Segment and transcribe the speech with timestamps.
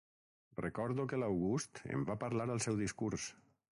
[0.65, 3.29] Recordo que l'August en va parlar al seu discurs.